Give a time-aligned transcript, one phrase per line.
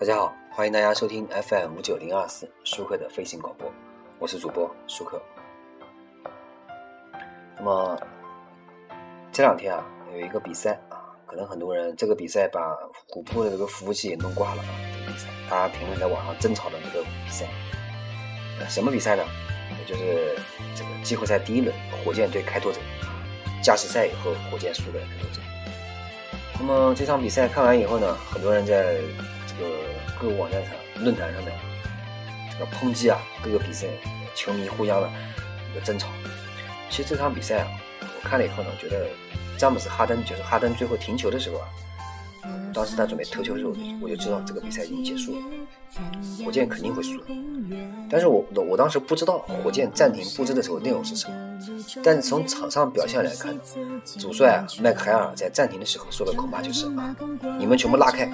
[0.00, 3.68] 大家好，欢迎大家收听 FM 五九零二四舒克的飞行广播，
[4.20, 5.20] 我是主播舒克。
[7.56, 7.98] 那么
[9.32, 12.76] 这两天啊，有一个比赛啊，可能很多人这个比赛把
[13.08, 14.68] 虎扑的这个服务器也弄挂了啊。
[14.92, 17.48] 这个比赛，大家评论在网上争吵的这个比赛，
[18.68, 19.24] 什么比赛呢？
[19.84, 20.38] 就是
[20.76, 22.78] 这个季后赛第一轮，火箭对开拓者，
[23.60, 25.40] 加时赛以后火箭输给了开拓者。
[26.60, 29.00] 那么这场比赛看完以后呢，很多人在
[29.58, 29.70] 这个
[30.20, 30.72] 各个网站上、
[31.02, 31.52] 论坛上面，
[32.52, 33.86] 这个抨击啊各个比赛，
[34.34, 35.10] 球迷互相的
[35.70, 36.08] 一个争吵。
[36.88, 37.68] 其实这场比赛啊，
[38.00, 39.08] 我看了以后呢，我觉得
[39.58, 41.68] 詹姆斯哈登就是哈登最后停球的时候啊，
[42.72, 45.42] 当时他准备投球的时候，我就知道这个比赛已经结束了，
[46.44, 47.20] 火箭肯定会输。
[48.10, 51.34] 但是我我当时不知道火箭暂停布置的时候内容是什么，
[52.02, 53.54] 但是从场上表现来看，
[54.18, 57.14] 主帅麦克海尔在暂停的时候说的恐怕就是啊，
[57.58, 58.30] 你们全部拉开，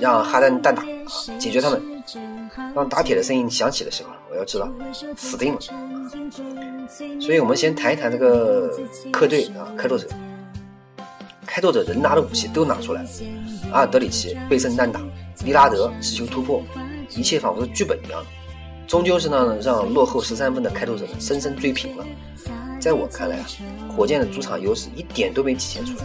[0.00, 1.82] 让哈登单打啊，解决他们。
[2.74, 4.68] 当打铁的声音响起的时候，我要知道
[5.16, 5.60] 死定了。
[7.20, 8.74] 所以我们先谈一谈这个
[9.12, 10.08] 客队啊，开拓者。
[11.58, 13.08] 开拓者人拿的武器都拿出来了，
[13.72, 15.00] 阿尔德里奇背身单打，
[15.44, 16.62] 利拉德持球突破，
[17.16, 18.24] 一切仿佛是剧本一样。
[18.86, 22.06] 终究是呢，让落后十三分的开拓者深深追平了。
[22.78, 23.46] 在我看来啊，
[23.88, 26.04] 火箭的主场优势一点都没体现出来，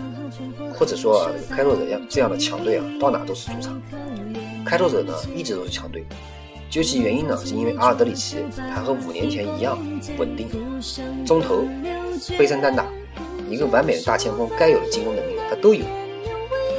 [0.73, 3.79] 或者说啊，开拓者样这样的强队啊，到哪都是主场。
[4.65, 6.03] 开拓者呢，一直都是强队。
[6.67, 8.37] 究其原因呢，是因为阿尔德里奇
[8.73, 9.77] 他和五年前一样
[10.17, 10.47] 稳定，
[11.23, 11.63] 中投、
[12.39, 12.87] 背身单打，
[13.49, 15.85] 一个完美的大前锋该有的进攻能力他都有。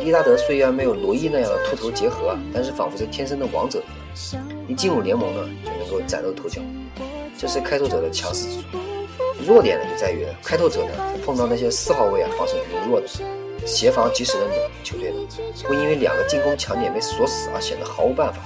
[0.05, 4.47] 利拉德虽然没有罗伊那样的秃头结合，但是仿佛是天生的王者一样。
[4.69, 6.61] 一进入联盟呢，就能够崭露头角，
[7.39, 8.79] 这是开拓者的强势之处。
[9.47, 10.91] 弱点呢，就在于开拓者呢
[11.25, 13.07] 碰到那些四号位啊防守能力弱的、
[13.67, 14.47] 协防及时的
[14.83, 15.17] 球队呢，
[15.65, 18.43] 会因为两个进攻强点被锁死而显得毫无办法。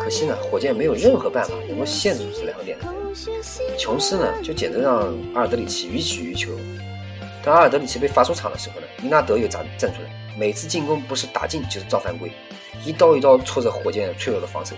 [0.00, 3.78] 可惜呢，火箭没有任何办法能够限制住这两个点的人。
[3.78, 6.50] 琼斯呢，就简直让阿尔德里奇予取予求。
[7.48, 12.30] 当阿尔德里奇被罚出场的时候呢，伊纳德又站站出来，每次进攻不是打进就是造犯规，
[12.84, 14.76] 一刀一刀戳着火箭脆弱的防守。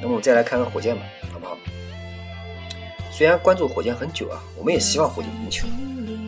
[0.00, 1.02] 那么我们再来看看火箭吧，
[1.32, 1.56] 好不好？
[3.12, 5.68] 虽然关注火箭很久啊，我们也希望火箭赢球，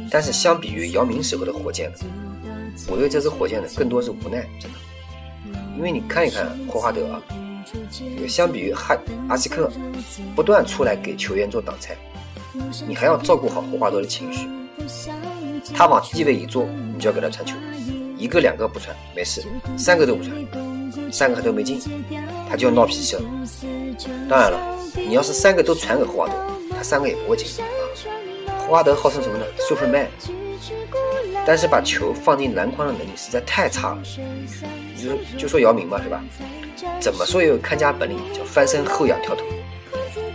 [0.09, 1.99] 但是相比于姚明时候的火箭呢，
[2.87, 5.59] 我对这支火箭呢更多是无奈，真的。
[5.77, 7.21] 因为你看一看霍华德啊，
[7.91, 8.97] 这个相比于哈
[9.29, 9.69] 阿西克
[10.37, 11.97] 不断出来给球员做挡拆，
[12.87, 14.49] 你还要照顾好霍华德的情绪。
[15.75, 17.55] 他往低位一坐，你就要给他传球，
[18.17, 19.43] 一个两个不传没事，
[19.77, 20.35] 三个都不传。
[21.13, 21.81] 三个都没进，
[22.49, 23.23] 他就要闹脾气了。
[24.29, 26.35] 当然了，你要是三个都传给霍华德，
[26.71, 27.67] 他三个也不会进啊。
[28.61, 30.07] 霍华德号称什么呢？Superman。
[31.45, 34.03] 但是把球放进篮筐的能力实在太差了。
[34.95, 36.23] 你就就说姚明嘛，是吧？
[37.01, 39.43] 怎么说也有看家本领，叫翻身后仰跳投，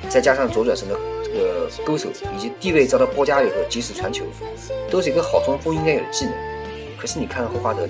[0.10, 1.00] 再加上左转身的
[1.36, 4.24] 这个勾手，以及低位遭到包夹以后及时传球，
[4.90, 6.34] 都是一个好中锋应该有的技能。
[6.98, 7.86] 可是你看霍华德，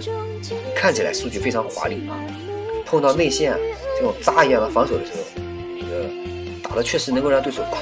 [0.76, 2.18] 看起来数据非常华丽啊。
[2.88, 3.56] 碰到内线
[3.96, 5.20] 这种渣一样的防守的时候，
[5.80, 6.10] 这个
[6.64, 7.78] 打的确实能够让对手哭。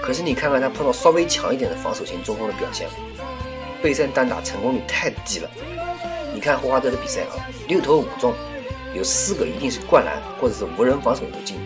[0.00, 2.88] 可是你看看他碰到稍微强一点的防守型中锋的表现，
[3.82, 5.50] 背身单打成功率太低了。
[6.32, 7.34] 你看霍华德的比赛啊，
[7.66, 8.32] 六投五中，
[8.94, 11.56] 有四个一定是灌篮或者是无人防守投进。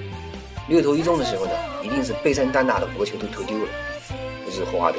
[0.70, 3.69] 六投一中的时候呢，一定是背身单打的五个球都投丢了。
[4.47, 4.98] 这是霍华德。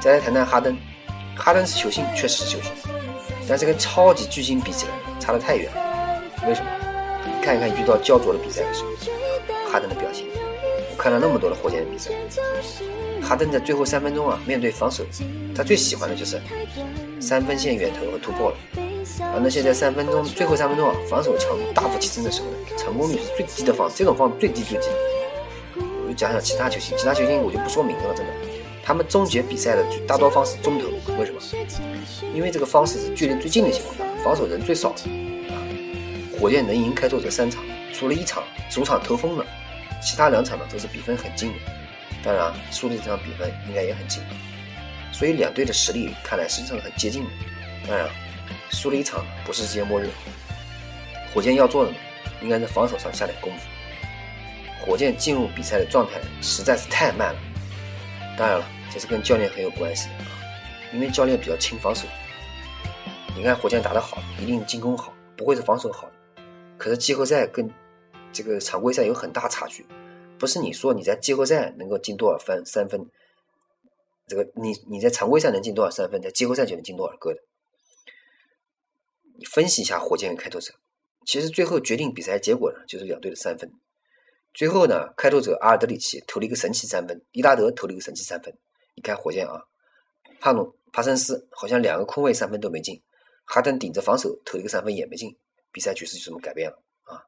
[0.00, 0.74] 再来谈谈哈登，
[1.36, 2.72] 哈登是球星，确实是球星，
[3.46, 6.22] 但是跟超级巨星比起来，差得太远了。
[6.48, 6.70] 为什么？
[7.42, 8.90] 看一看遇到焦灼的比赛的时候，
[9.70, 10.24] 哈登的表现。
[10.90, 12.10] 我看了那么多的火箭的比赛，
[13.20, 15.04] 哈登在最后三分钟啊，面对防守，
[15.54, 16.40] 他最喜欢的就是
[17.20, 18.56] 三分线远投和突破了。
[19.20, 24.86] 而那些在三分钟最后三分钟啊，防守强度大幅提升的时候呢，成功率是最低的防，这种防最低最低。
[25.76, 28.32] 我就讲讲其他球星，其他球星我就不说名字了，真的。
[28.84, 30.86] 他们终结比赛的大多方式中投，
[31.18, 31.40] 为什么？
[32.32, 35.02] 因为这个方式是距离最近的情况下，防守人最少的。
[36.38, 39.44] 火箭能赢开拓者三场，除了一场主场投疯了，
[40.00, 41.54] 其他两场呢都是比分很近的。
[42.22, 44.22] 当然，输的这场比分应该也很近，
[45.12, 47.30] 所以两队的实力看来实际上很接近的。
[47.88, 48.08] 当然，
[48.70, 50.08] 输了一场不是世界末日。
[51.34, 51.96] 火箭要做的呢，
[52.42, 53.66] 应该在防守上下点功夫。
[54.84, 57.40] 火箭进入比赛的状态实在是太慢了。
[58.38, 60.30] 当然了，这是跟教练很有关系啊，
[60.92, 62.06] 因为教练比较轻防守。
[63.36, 66.10] 你看火箭打得好，一定进攻好，不会是防守好。
[66.78, 67.70] 可是季后赛跟
[68.32, 69.84] 这个常规赛有很大差距，
[70.38, 73.06] 不是你说你在季后赛能够进多少分三分，
[74.26, 77.40] 这个你你在常规赛能进多少三分，在季后赛就能进多少个的。
[79.38, 80.72] 你分析一下火箭跟开拓者，
[81.24, 83.70] 其实最后决定比赛结果呢，就是两队的三分。
[84.54, 88.56] 最后呢，开拓者阿尔德里奇投了一个神奇三分，伊拉德投了一个神奇三分。
[88.94, 89.64] 你看火箭啊，
[90.40, 93.02] 帕努帕森斯好像两个空位三分都没进，
[93.44, 95.36] 哈登顶着防守投一个三分也没进，
[95.70, 97.20] 比赛局势就这么改变了啊。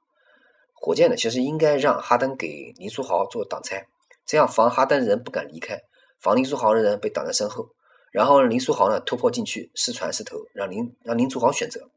[0.72, 3.86] 火箭呢，其实应该让哈登给林书豪做挡拆，
[4.24, 5.78] 这样防哈登的人不敢离开，
[6.18, 7.68] 防林书豪的人被挡在身后，
[8.10, 11.90] 然后林书豪呢突破进去试传试投，让林让林书豪选择。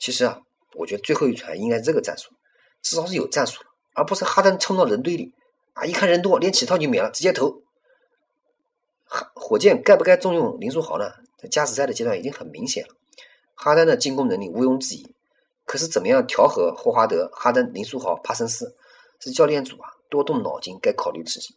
[0.00, 0.40] 其实啊。
[0.76, 2.30] 我觉得最后一传应该这个战术，
[2.80, 3.60] 至少是有战术，
[3.92, 5.34] 而不是哈登冲到人堆里
[5.72, 5.84] 啊！
[5.84, 7.60] 一看人多，连起套就免了，直接投。
[9.34, 11.10] 火箭该不该重用林书豪呢？
[11.36, 12.94] 在加时赛的阶段已经很明显了，
[13.56, 15.12] 哈登的进攻能力毋庸置疑。
[15.64, 18.76] 可是怎么样调和霍华德、哈登、林书豪、帕森斯，
[19.18, 21.56] 是教练组啊多动脑筋该考虑的事情。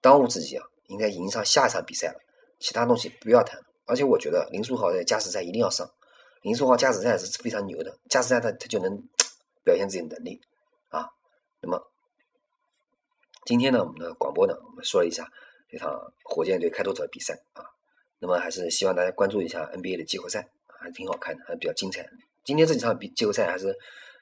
[0.00, 2.18] 当务之急啊，应该迎上下一场比赛了，
[2.58, 3.60] 其他东西不要谈。
[3.84, 5.86] 而且我觉得林书豪在加时赛一定要上。
[6.42, 8.96] 林书豪加时赛是非常牛的，加时赛他他就能
[9.64, 10.40] 表现自己的能力
[10.88, 11.08] 啊。
[11.60, 11.90] 那么
[13.44, 15.28] 今天呢，我们的广播呢，我们说了一下
[15.68, 17.64] 这场火箭队开拓者比赛啊。
[18.18, 20.48] 那么还是希望大家关注一下 NBA 的季后赛，
[20.80, 22.08] 还挺好看的，还比较精彩。
[22.44, 23.68] 今天这几场比季后赛还是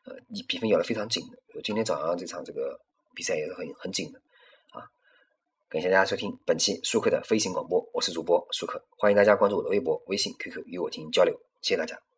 [0.04, 0.14] 呃
[0.48, 1.60] 比分咬得非常紧的。
[1.62, 2.80] 今天早上这场这个
[3.14, 4.18] 比赛也是很很紧的
[4.72, 4.82] 啊。
[5.68, 12.13] 感谢大家收听本期舒克的飞行广播，我是主播舒克，欢迎大家关注我的微博、微信、QQ 与我进行交流，谢谢大家。